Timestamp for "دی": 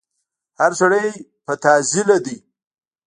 2.25-2.37